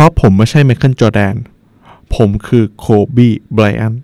[0.00, 1.34] ราะผมไม่ใช่ไมเคิลจอแดน
[2.16, 3.94] ผมคือโคบีไบรอัน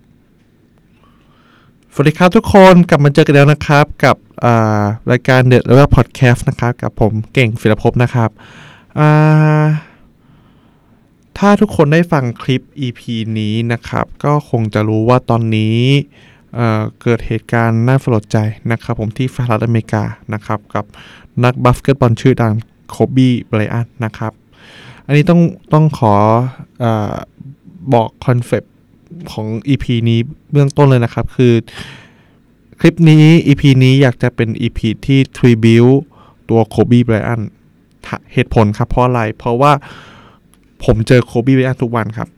[1.93, 4.15] สวัสดีครับทุกคนกลับมาเจอกันแล้วนะครับ กับ
[5.11, 8.29] รายการเด็ดแล้วก็พอดแคสต์นะครับ กับผมเก่งศิลภพนะครับ
[11.37, 13.01] ถ้าทุกคนได้ฟังคลิป EP
[13.39, 15.79] นี้นะครับ ก็คงจะรู้ว่าตอนนี้
[16.55, 18.37] เเกิดเหตุการณ์น่าสลดใจ
[18.71, 20.03] นะครับ ผมที่สหรัฐอเมริกา
[20.33, 20.85] นะครับ กับ
[21.43, 22.53] นักบาสเกตบอลชื่อดัง
[22.89, 24.33] โคบีไบรอันนะครับ
[25.07, 25.41] อันนี้ต้อง
[25.73, 26.13] ต้องขอ
[26.83, 26.85] อ
[27.93, 28.73] บอก concept
[29.31, 30.19] ของ EP นี้
[30.51, 31.53] เบื้องต้นเลยนะครับ คือ
[32.79, 35.85] คลิปนี้ EP นี้อยากจะเป็น EP ที่ tribute
[36.49, 37.41] ตัวโคบีไบรอัน
[38.33, 39.71] เหตุผลครับเพราะอะไร เพราะว่า
[40.83, 42.29] ผมเจอโคบีไบรอันทุกวันครับ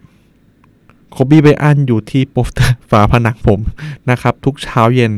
[1.12, 3.60] โคบีไบรอันอยู่ที่โปสเตอร์ฝาผนังผม
[4.12, 5.12] นะครับ ทุกเช้าเย็น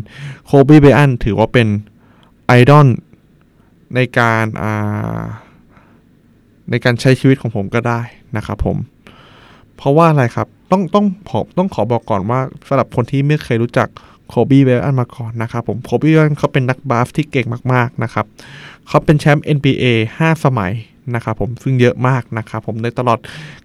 [0.46, 1.68] โคบีไบรอันถือว่าเป็น
[2.48, 2.88] ไอดอล
[3.96, 5.22] ในการอ่า
[6.72, 8.02] ในการใช้ชีวิตของผมก็ได้
[8.38, 8.78] นะครับผม
[9.78, 13.88] เพราะว่าอะไรครับ ต้องต้องผมต้องขอบอกก่อนว่าสำหรับคนที่ไม่เคยรู้จัก
[14.28, 18.26] โคบีเบรอันมาก่อนนะครับผมโคบีเบรอันเขาเป็นนักบาสที่เก่งมากๆนะครับ
[18.88, 19.86] เขาเป็นแชมป์ NBA
[20.18, 20.74] 5 สมัย
[21.16, 23.20] นะครับผมซึ่งเยอะมากนะครับผมในตลอด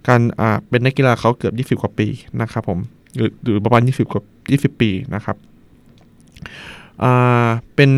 [0.08, 2.08] การอ่าเป็นนักกีฬาเขาเกือบ 20 กว่าปี
[2.41, 2.78] นะครับผม
[3.16, 4.22] หรือหรือประมาณ 20 กว่า
[4.72, 5.36] 20 ปีนะครับ
[7.02, 7.91] อ่าเป็น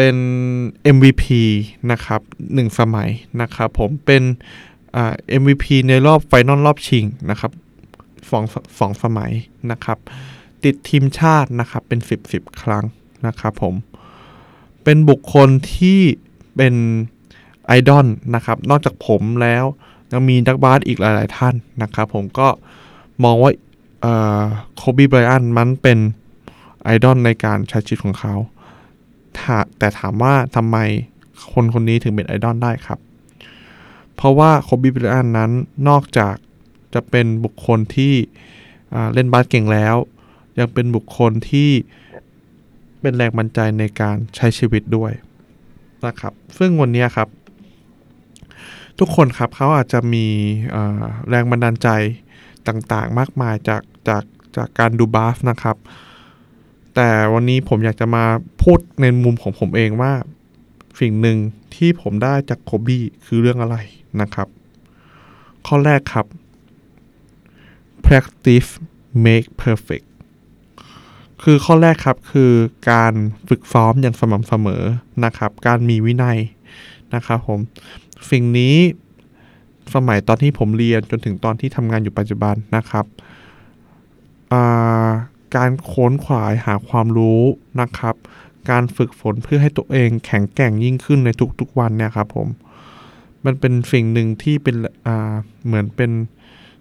[0.00, 0.18] เป็น
[0.96, 1.24] MVP
[1.90, 2.20] นะครับ
[2.54, 3.10] หนึ่งสมัย
[3.40, 4.22] นะครับผมเป็น
[4.96, 7.52] อ่า MVP ในรอบไฟนอลรอบชิงนะครับ
[8.30, 8.44] สอง
[8.78, 9.32] สองสมัย
[9.70, 9.98] นะครับ
[10.64, 12.84] ติดทีมชาตินะครับเป็น 10 10 ครั้ง
[13.26, 13.74] นะครับผม
[14.84, 16.00] เป็นบุคคลที่
[16.56, 16.74] เป็น
[17.66, 19.64] ไอดอลนะครับ นอกจากผมแล้ว
[20.12, 22.48] ยังมีนักบาสอีกหลาย ๆ ท่านนะครับ ผมก็
[23.24, 23.52] มองว่า
[24.76, 25.98] โคบีไบรอันมันเป็น
[26.84, 28.34] ไอดอลในการใช้ชีวิตของเขา
[29.78, 30.76] แต่ถามว่าทำไม
[31.52, 32.98] คนคนนี้ถึงเป็นไอดอลได้ครับ
[34.16, 35.50] เพราะว่าโคบีไบรอันนั้น
[35.88, 36.34] นอกจาก
[36.94, 38.14] จะเป็นบุคคลที่
[39.14, 39.96] เล่นบาสเก่งแล้ว
[40.58, 41.70] ยังเป็นบุคคลที่
[43.00, 45.12] เป็นแรงบันใจในการใช้ชีวิตด้วย
[46.06, 47.28] นะครับ ซึ่งวันนี้ครับ
[48.98, 50.26] ทุกคนครับเขาอาจจะมี
[51.28, 51.88] แรงบันดาลใจ
[52.68, 54.22] ต่างๆ มากมายจากจาก
[54.56, 55.76] จากการดูบาฟนะครับ
[57.00, 58.24] แต่วันนี้ผมอยากจะมา
[58.62, 60.12] พูดในมุมของผมเองว่า
[61.00, 61.38] สิ่งหนึ่ง
[61.74, 63.76] ที่ผมได้จากโคบี้คือเรื่องอะไร
[64.20, 64.48] นะครับ
[65.66, 66.26] ข้อแรกครับ
[68.06, 68.70] practice
[69.24, 70.06] make perfect
[71.42, 72.52] คือข้อแรกครับคือ
[72.90, 73.14] การ
[73.48, 74.82] ฝึกซ้อมอย่างสม่ำเสมอ
[75.24, 76.38] นะครับ การมีวินัย
[77.14, 77.60] นะครับผม
[78.30, 78.76] สิ่งนี้
[79.94, 83.04] สมัยตอนที่ผมเรียนจนถึงตอนที่ทำงานอยู่ปัจจุบันนะครับ
[85.56, 87.42] การค้นขวายหาความรู้
[87.80, 88.14] นะครับ
[88.70, 92.48] การฝึกฝนเพื่อให้ตัวเองแข็งแกร่งยิ่งขึ้นในทุกๆวันเนี่ยครับผม
[93.44, 94.76] มันเป็นสิ่งหนึ่งที่เป็น
[95.66, 96.10] เหมือนเป็น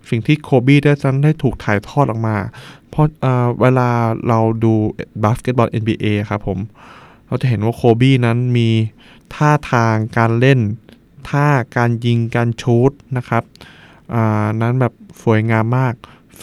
[0.09, 2.37] สิ่งที่โคบี้ได้ั้นได้ถูกถ่ายทอดออกมา
[2.89, 3.05] เพราะ
[3.61, 3.89] เวลา
[4.27, 4.73] เราดู
[5.23, 6.59] บาสเกตบอล NBA ครับผม
[7.27, 8.69] เราจะเห็นว่าโคบี้นั้นมี
[9.35, 10.59] ท่าทางการเล่น
[11.29, 11.47] ท่า
[11.77, 13.43] การยิงการ shoot นะครับ
[14.61, 15.93] นั้นแบบสวยงามมาก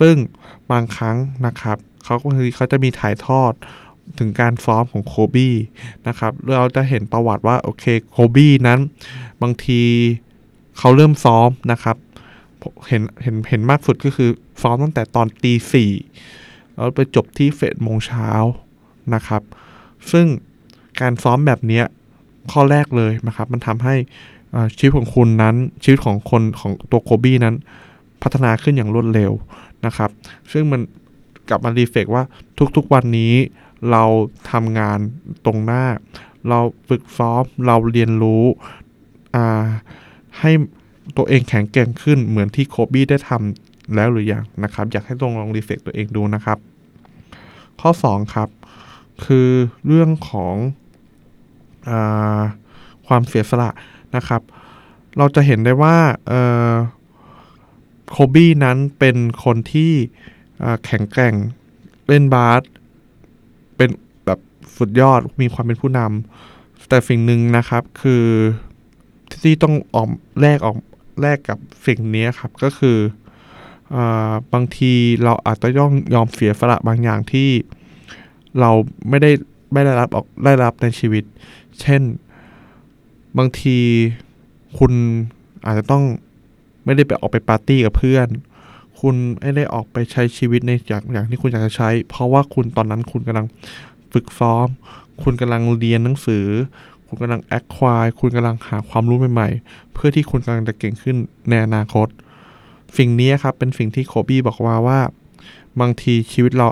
[0.01, 0.17] ซึ่ง
[0.71, 3.53] บางครั้งนะครับ เขาก็คือเขาจะมีถ่ายทอด
[4.19, 5.55] ถึงการซ้อมของโคบี้
[6.09, 8.81] นะครับเราจะเห็นประวัติว่า โอเคโคบี้นั้น
[9.43, 9.83] บางที
[10.79, 11.97] เขาเริ่มซ้อมนะครับ
[12.89, 14.31] เห็นเห็นเห็นมากสุดก็คือ
[14.63, 15.91] ซ้อมตั้งแต่ตอนตีสี่
[16.75, 18.29] แล้วไปจบที่เฟดโมงเช้า
[19.15, 19.43] นะครับ
[20.13, 20.27] ซึ่ง
[21.01, 21.83] การซ้อมแบบนี้
[22.53, 23.95] ข้อแรกเลยนะครับ มันทำให้
[24.77, 27.55] ชีวิตของคุณนั้นชีวิตของคนของตัวโคบี้นั้น
[28.23, 29.33] พัฒนาขึ้นอย่างรวดเร็ว
[29.87, 30.11] นะครับ
[30.53, 30.81] ซึ่งมัน
[31.49, 32.25] กลับมารีเฟกว่า
[32.77, 33.35] ทุกๆวันนี้
[33.91, 34.05] เรา
[34.51, 34.99] ทำงาน
[35.45, 35.85] ตรงหน้า
[36.49, 38.45] เราฝึกซ้อมเราเรียนรู้
[40.41, 40.51] ให้
[41.17, 46.59] ตัวเองแข็งแกร่งขึ้นเหมือนที่โคบี้ได้ทำแล้วหรือยังนะครับ อยากให้ลองลองรีเฟกตัวเองดูนะครับ
[47.81, 48.49] ข้อ 2 ครับ
[49.25, 49.49] คือ
[49.87, 50.57] เรื่องของ
[51.89, 51.91] อ
[53.07, 53.71] ความเสียสละ
[54.17, 54.43] นะครับ
[55.19, 55.97] เราจะเห็นได้ว่า
[58.11, 59.93] โคบี้นั้นเป็นคนที่
[60.85, 61.35] แข็งแกร่ง
[62.09, 62.63] เล่นบาส
[63.77, 63.91] เป็น
[64.27, 64.39] แบบ
[64.79, 68.25] สุดยอดมีความเป็นผู้นำแต่สิ่งหนึ่งนะครับคือ
[69.43, 70.09] ที่ต้องออก
[70.41, 70.77] แลกออก
[71.23, 72.99] แลกกับสิ่งนี้ครับก็คือ
[74.53, 74.93] บางที
[75.25, 77.49] เราอาจจะย่องยอมเสียสละบางอย่างที่
[78.61, 78.71] เรา
[79.09, 79.31] ไม่ได้
[79.73, 81.25] ไม่ได้รับออกได้รับในชีวิต
[81.81, 82.03] เช่น
[83.39, 83.79] บางที
[84.79, 84.93] คุณ
[85.67, 86.05] อาจจะต้อง
[86.85, 88.29] ไม่ได้ไปออกไปปาร์ตี้กับเพื่อน
[89.07, 93.47] คุณไม่ได้ออกไปใช้ชีวิตในอย่างอย่างที่คุณอยากจะใช้ เพราะว่าคุณตอนนั้นคุณกำลัง
[94.13, 94.69] ฝึกซ้อม
[95.23, 96.47] คุณกำลังเรียนหนังสือ
[97.07, 101.17] คุณกำลังแอคควายคุณกำลังหาความรู้ใหม่ๆ เพื่อที่คุณกำลังจะเก่งขึ้น
[101.49, 102.09] ในอนาคต
[102.99, 105.01] สิ่งนี้ครับเป็นสิ่งที่โคบี้บอกว่าว่า
[105.81, 106.67] บางทีชีวิตเรา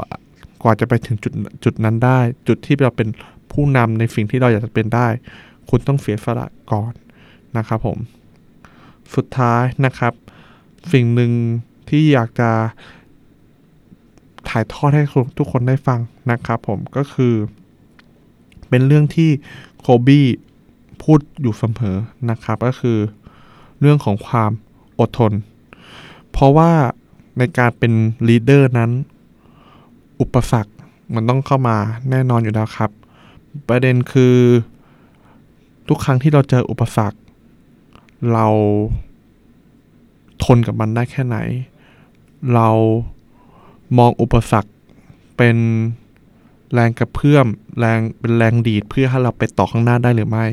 [0.62, 1.32] กว่าจะไปถึงจุด
[1.64, 2.18] จุดนั้นได้
[2.48, 3.08] จุดที่เราเป็น
[3.52, 5.08] ผู้นำในสิ่งที่เราอยากจะเป็นได้
[5.68, 6.92] คุณต้องเสียสละก่อน
[7.56, 7.98] นะครับผม
[9.14, 10.12] สุดท้ายนะครับ
[10.92, 11.32] สิ่งหนึ่ง
[11.88, 12.50] ที่อยากจะ
[14.48, 15.04] ถ่ายทอดให้
[15.38, 16.00] ทุกคนได้ฟัง
[16.30, 17.34] นะครับผมก็คือ
[18.68, 19.30] เป็นเรื่องที่
[19.80, 20.26] โคบี้
[21.02, 21.96] พูดอยู่เสมอ
[22.30, 22.98] นะครับ ก็คือ
[23.80, 24.50] เรื่องของความ
[25.00, 25.32] อดทน
[26.30, 26.70] เพราะว่า
[27.38, 27.92] ในการเป็น
[28.28, 28.90] ลีดเดอร์นั้น
[30.20, 30.72] อุปสรรค
[31.14, 31.76] มันต้องเข้ามา
[32.10, 32.90] แน่นอนอยู่แล้วครับ
[33.68, 34.36] ประเด็นคือ
[35.88, 37.18] ทุกครั้งที่เราเจออุปสรรค
[38.32, 38.46] เรา
[40.44, 41.36] ทนกับมันได้แค่ไหน
[42.54, 42.68] เรา
[43.98, 44.70] มองอุปสรรค
[45.36, 45.56] เป็น
[46.72, 47.46] แรงกระเพื่อม
[47.78, 50.46] แรงเป็นแรงดีดเพื่อให้เราไปต่อข้างหน้าได้หรือไม่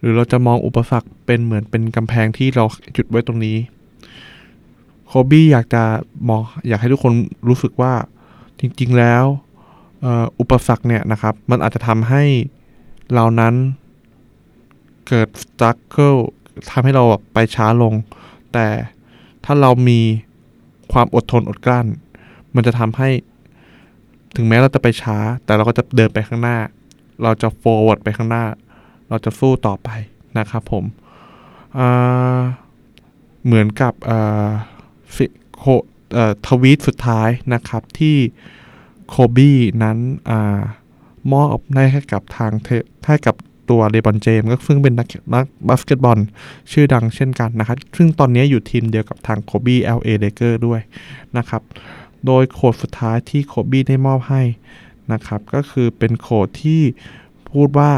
[0.00, 2.64] หรือเราจะมองอุปสรรคเป็นเหมือนเป็นกำแพงที่เรา
[2.94, 3.56] หยุดไว้ตรงนี้
[5.06, 5.82] โคบี้อยากจะ
[6.28, 7.12] มองอยากให้ทุกคน
[7.48, 7.92] รู้สึกว่า
[8.60, 9.24] จริงๆแล้ว
[10.40, 12.24] อุปสรรคเนี่ยนะครับ มันอาจจะทำให้
[13.14, 13.54] เรานั้น
[15.08, 16.16] เกิดสตั๊กเกิล
[16.70, 17.94] ทำให้เราไปช้าลง
[18.52, 18.66] แต่
[19.44, 20.00] ถ้าเรามี
[20.92, 21.86] ความอดทนอดกลั้น
[22.54, 23.10] มันจะทำให้
[24.36, 26.58] ถึงแม้เราจะไปช้า แต่เราก็จะเดินไปข้างหน้า
[27.22, 28.44] เราจะ forward ไปข้างหน้า
[29.08, 29.88] เราจะสู้ต่อไป
[30.38, 30.84] นะครับผม
[33.44, 33.94] เหมือนกับ
[35.58, 35.64] quote
[36.46, 38.16] ทวีตสุดท้ายนะครับที่
[39.08, 39.98] โคบี้นั้น
[40.30, 40.32] อ
[41.32, 41.58] มอบ
[41.92, 42.52] ให้กับทาง
[43.06, 43.36] ให้กับ
[43.70, 46.18] ตัว LeBron James ก็ซึ่งเป็นนักนักบาสเกตบอล
[46.72, 50.80] ชื่อดังเช่นกันนะครับ ซึ่งตอนนี้อยู่ทีมเดียวกับทางโคบี้ LA Lakers ด้วย
[51.36, 51.62] นะครับ
[52.26, 54.42] โดย quote สุดท้ายที่โคบี้ได้มอบให้
[55.12, 56.82] นะครับ ก็คือเป็น quote ที่
[57.50, 57.92] พูดว่า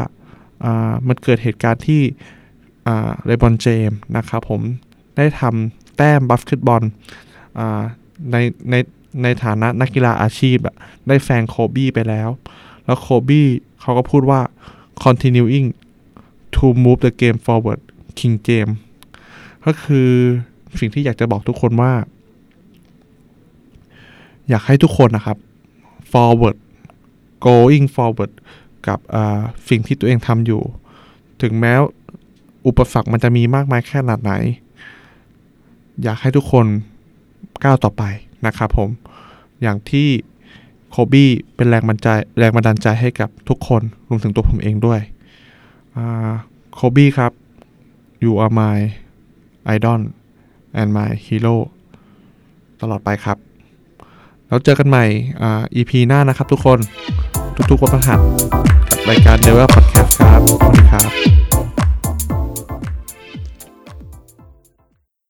[1.07, 2.01] มันเกิดเหตุการณ์ที่
[3.25, 4.61] เรบอนเจมนะครับผม
[5.17, 6.83] ได้ทำแต้มบาสเกตบอล
[8.31, 8.37] ใน
[8.69, 8.75] ใน
[9.23, 10.57] ในฐานะนักกีฬาอาชีพ
[11.07, 12.29] ได้แซงโคบี้ไปแล้ว
[12.85, 13.47] แล้วโคบี้
[13.81, 14.41] เขาก็พูดว่า
[15.03, 15.67] continuing
[16.55, 17.81] to move the game forward
[18.17, 18.75] King James
[19.65, 20.09] ก็คือ
[20.79, 21.93] สิ่งที่อยากจะบอกทุกคนว่า
[24.49, 25.37] อยากให้ทุกคนนะครับ
[26.11, 26.57] forward
[27.47, 28.31] going forward
[28.87, 28.99] กับ
[29.69, 30.61] สิ่งที่ตัวเองทำอยู่
[31.41, 31.73] ถึงแม้
[32.67, 34.31] อุปสรรคมันจะมีมากมายแค่ไหน
[36.03, 36.65] อยากให้ทุกคน
[37.63, 38.03] ก้าวต่อไป
[38.47, 38.89] นะครับผม
[39.61, 40.07] อย่างที่
[40.91, 44.99] โคบี้เป็นแรงบันดาลแรงบันดาลใจให้กับทุกคนรวมถึงตัวผมเองด้วย
[46.73, 47.31] โคบี้ครับ
[48.23, 48.77] you are my
[49.75, 50.01] idol
[50.79, 51.55] and my hero
[52.81, 53.37] ตลอดไปครับ
[54.47, 55.05] แล้วเจอกันใหม่
[55.75, 56.79] EP หน้านะครับทุกคน
[57.71, 58.19] ทุกๆวันพฤหัส
[58.89, 61.01] กับรายการ d e v e l Podcast ครับ สวัสดีครั
[61.41, 61.44] บ